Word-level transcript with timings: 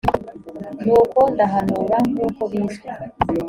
nuko 0.83 1.19
ndahanura 1.33 1.97
nk 2.09 2.17
uko 2.27 2.41
bizwi 2.51 2.87